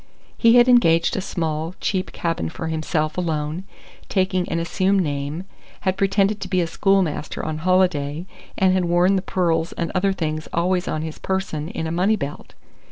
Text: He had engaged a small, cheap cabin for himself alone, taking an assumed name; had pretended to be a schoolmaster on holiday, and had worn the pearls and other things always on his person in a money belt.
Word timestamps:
He 0.35 0.55
had 0.55 0.67
engaged 0.67 1.15
a 1.15 1.21
small, 1.21 1.75
cheap 1.79 2.11
cabin 2.11 2.49
for 2.49 2.69
himself 2.69 3.19
alone, 3.19 3.65
taking 4.09 4.49
an 4.49 4.57
assumed 4.57 5.01
name; 5.03 5.43
had 5.81 5.95
pretended 5.95 6.41
to 6.41 6.47
be 6.47 6.59
a 6.59 6.65
schoolmaster 6.65 7.45
on 7.45 7.59
holiday, 7.59 8.25
and 8.57 8.73
had 8.73 8.85
worn 8.85 9.15
the 9.15 9.21
pearls 9.21 9.73
and 9.73 9.91
other 9.93 10.11
things 10.11 10.47
always 10.53 10.87
on 10.87 11.03
his 11.03 11.19
person 11.19 11.67
in 11.67 11.85
a 11.85 11.91
money 11.91 12.15
belt. 12.15 12.55